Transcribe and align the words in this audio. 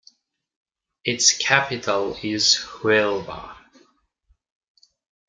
Its 1.05 1.37
capital 1.37 2.17
is 2.23 2.57
Huelva. 2.59 3.55